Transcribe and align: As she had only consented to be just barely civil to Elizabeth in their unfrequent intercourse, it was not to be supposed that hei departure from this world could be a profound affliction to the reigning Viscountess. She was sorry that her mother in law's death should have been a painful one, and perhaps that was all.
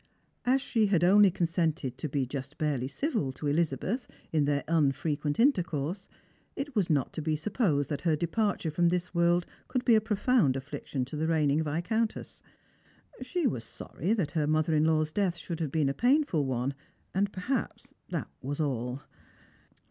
As 0.45 0.63
she 0.63 0.87
had 0.87 1.03
only 1.03 1.29
consented 1.29 1.95
to 1.99 2.09
be 2.09 2.25
just 2.25 2.57
barely 2.57 2.87
civil 2.87 3.31
to 3.33 3.45
Elizabeth 3.45 4.07
in 4.31 4.45
their 4.45 4.63
unfrequent 4.67 5.39
intercourse, 5.39 6.09
it 6.55 6.75
was 6.75 6.89
not 6.89 7.13
to 7.13 7.21
be 7.21 7.35
supposed 7.35 7.91
that 7.91 8.01
hei 8.01 8.15
departure 8.15 8.71
from 8.71 8.89
this 8.89 9.13
world 9.13 9.45
could 9.67 9.85
be 9.85 9.93
a 9.93 10.01
profound 10.01 10.55
affliction 10.57 11.05
to 11.05 11.15
the 11.15 11.27
reigning 11.27 11.61
Viscountess. 11.63 12.41
She 13.21 13.45
was 13.45 13.63
sorry 13.63 14.13
that 14.13 14.31
her 14.31 14.47
mother 14.47 14.73
in 14.73 14.85
law's 14.85 15.11
death 15.11 15.37
should 15.37 15.59
have 15.59 15.71
been 15.71 15.87
a 15.87 15.93
painful 15.93 16.47
one, 16.47 16.73
and 17.13 17.31
perhaps 17.31 17.93
that 18.09 18.27
was 18.41 18.59
all. 18.59 19.03